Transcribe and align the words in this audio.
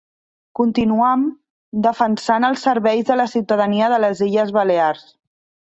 Continuam 0.59 1.25
defensant 1.87 2.49
els 2.51 2.65
serveis 2.69 3.07
de 3.13 3.21
la 3.21 3.29
ciutadania 3.37 3.93
de 3.97 4.03
les 4.07 4.27
Illes 4.33 4.59
Balears. 4.59 5.09